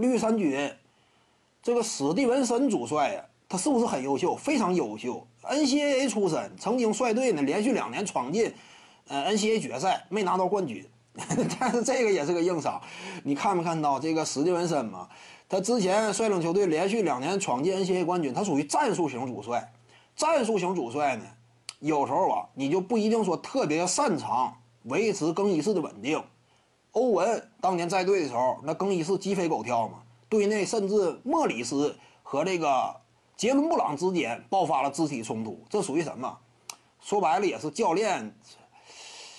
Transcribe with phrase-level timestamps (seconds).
[0.00, 0.72] 绿衫军
[1.62, 4.34] 这个史蒂文森主帅呀，他是不是很优秀？
[4.34, 8.52] 非常优秀，NCAA 出身，曾经率队呢连续两年闯进
[9.08, 10.84] 呃 NCAA 决赛，没拿到冠军。
[11.58, 12.80] 但是这个也是个硬伤，
[13.24, 15.08] 你看没看到这个史蒂文森嘛？
[15.48, 19.72] 他之前率领球队连续两年闯进 NCAA 冠军，他属于战术型主帅。
[20.16, 21.24] 战术型主帅呢，
[21.80, 26.22] 有时候啊，你就不一定说特别擅长维持更衣室的稳定。
[26.92, 29.98] 欧文当年在队的时候，那更衣室鸡飞狗跳嘛，
[30.28, 32.96] 队内甚至莫里斯和这个
[33.36, 36.38] 杰伦布朗之间爆发了肢体冲突，这属于什么？
[37.00, 38.34] 说白了也是教练。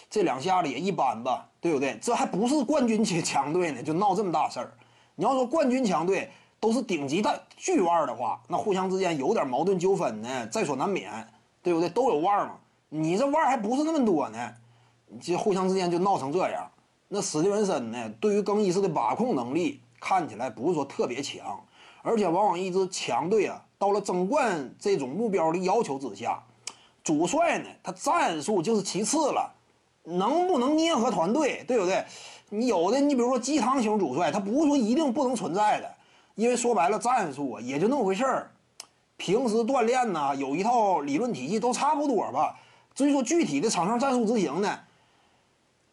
[0.10, 1.98] 这两下子也一般吧，对不对？
[2.02, 4.74] 这还不是冠军强强队呢，就闹这么大事儿。
[5.16, 11.26] 你要说冠军强队都是顶级的巨腕的话，那互相之间有点矛盾纠纷呢，在所难免，
[11.64, 11.88] 对不对？
[11.88, 12.58] 都有腕嘛，
[12.90, 14.54] 你这腕还不是那么多呢，
[15.22, 16.70] 这互相之间就闹成这样。
[17.14, 21.62] 那史蒂文森呢，对于更衣室的把控能力看起来不是说特别强，
[22.02, 26.42] 而且往往一支强队啊，到了争冠这种目标的要求之下，
[27.04, 29.54] 主帅呢，他战术就是其次了。
[30.04, 32.06] 能不能捏合团队，对不对？
[32.48, 35.94] 你有的，你比如说鸡汤型主帅，他不是说一定不能存在的，
[36.36, 38.52] 因为说白了，战术啊也就那么回事儿。
[39.18, 42.58] 平时锻炼呢，有一套理论体系都差不多吧。
[42.96, 44.80] 至于说具体的场上战术执行呢，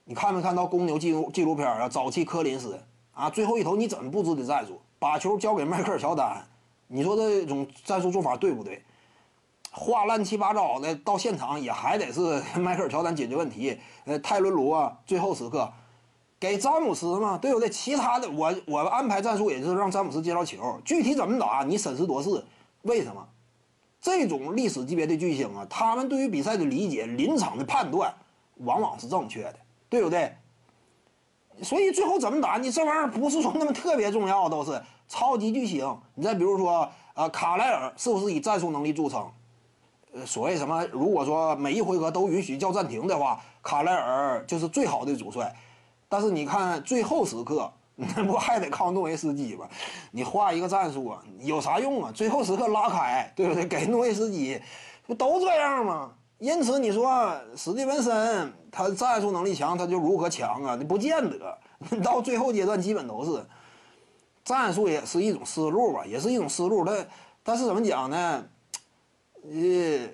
[0.08, 1.86] 你看没看到公牛纪录纪录片啊？
[1.86, 2.80] 早期科林斯
[3.12, 4.80] 啊，最后一头你怎么布置的战术？
[4.98, 6.42] 把球交给迈克尔乔丹，
[6.86, 8.82] 你说这种战术做法对不对？
[9.70, 13.78] 话乱七八糟的，到现场也还得是 迈克尔乔丹解决问题。
[14.06, 15.70] 呃，泰伦卢啊，最后时刻
[16.40, 17.68] 给詹姆斯嘛，对不对？
[17.68, 22.42] 其他的我我安排战术也就是让詹姆斯接到球，具体怎么打你审时度势。
[22.80, 23.28] 为什么？
[24.00, 28.14] 这种历史级别的巨星啊，他们对于比赛的理解、临场的判断
[28.56, 29.56] 往往是正确的，
[29.88, 30.34] 对不对？
[31.62, 35.98] 所以最后怎么打，你这玩意儿不是说那么特别重要，都是超级巨星。
[36.14, 39.28] 你再比如说，呃，卡莱尔是不是以战术能力著称？
[40.12, 40.86] 呃，所谓什么？
[40.92, 45.52] 如果说每一回合都允许叫暂停的话，卡莱尔就是最好的主帅。
[46.08, 49.68] 但是你看最后时刻， 那不还得靠诺维斯基吗？
[50.12, 52.12] 你画一个战术啊，有啥用啊？
[52.14, 53.66] 最后时刻拉开，对不对？
[53.66, 54.60] 给诺维斯基，
[55.08, 56.12] 不都这样吗？
[56.38, 60.76] 因此你说史蒂文森他战术能力强，他就如何强啊？
[60.76, 61.58] 你不见得。
[62.02, 63.44] 到最后阶段基本都是
[64.44, 66.84] 战术也是一种思路吧，也是一种思路。
[66.84, 67.08] 但
[67.42, 68.44] 但是怎么讲呢？
[69.44, 70.08] 呃，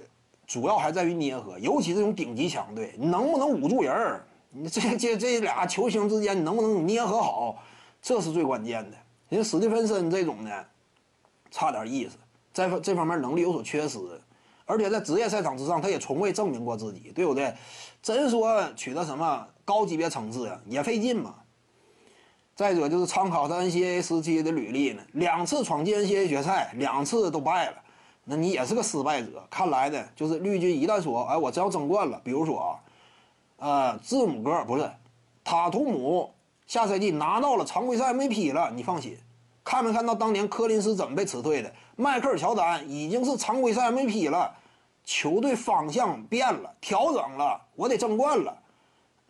[0.46, 4.26] 主要还在于捏合，尤其这种顶级强队，你能不能捂住人儿？
[4.50, 7.56] 你这这这俩球星之间，你能不能捏合好？
[8.00, 8.96] 这是最关键的。
[9.30, 10.66] 人史蒂芬森这种的，
[11.50, 12.16] 差点意思，
[12.52, 13.98] 在这方面能力有所缺失，
[14.66, 17.54] 而且在职业赛场之上，他也从未证明过自己，对不对？
[18.02, 21.34] 真说取得什么高级别层次呀，也费劲嘛。
[22.54, 27.76] 再者就是参考他 NCAA 时期的履历呢，两次闯进 NCAA 决赛，两次都败了。
[28.24, 32.68] 那你也是个失败者，看来呢，就是绿军一旦说，哎，我真要争冠了，比如说啊，
[33.58, 34.88] 呃，字母哥不是，
[35.42, 36.32] 塔图姆
[36.66, 39.18] 下赛季拿到了常规赛 MVP 了，你放心，
[39.64, 41.72] 看没看到当年科林斯怎么被辞退的？
[41.96, 44.54] 迈克尔乔丹已经是常规赛 MVP 了，
[45.04, 48.56] 球队方向变了，调整了，我得争冠了，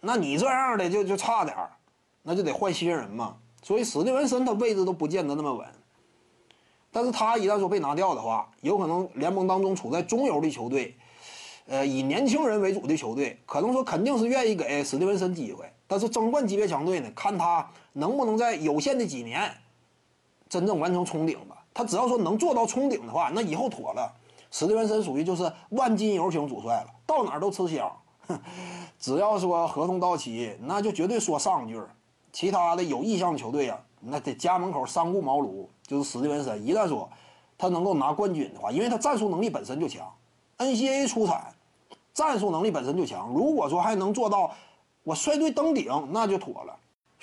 [0.00, 1.56] 那你这样的就就差点，
[2.22, 3.36] 那就得换新人嘛。
[3.62, 5.66] 所以史蒂文森他位置都不见得那么稳。
[6.90, 10.96] 但是他一旦说被拿掉的话，有可能联盟当中处在中游的球队，
[11.66, 15.64] 呃，以年轻人为主的球队，可能说肯定是愿意给史蒂文森机会。
[15.86, 19.50] 但是争冠级别强队呢，看他能不能在有限的几年，
[20.48, 21.64] 真正完成冲顶吧。
[21.72, 24.12] 他只要说能做到冲顶的话，那以后妥了。
[24.50, 27.90] 史蒂文森属于就是万金油型主帅了，到哪儿都吃香。
[28.98, 31.90] 只要说合同到期，那就绝对说上句儿。
[32.32, 35.66] 其他的有意向的球队呀，那得家门口三顾茅庐。
[35.86, 37.10] 就是史蒂文森，一旦说
[37.58, 40.10] 他能够拿冠军的话，因为他战术能力本身就强
[40.58, 41.52] ，NCAA 出产，
[42.14, 43.28] 战术能力本身就强。
[43.34, 44.52] 如果说还能做到
[45.02, 46.76] 我率队登顶，那就妥了。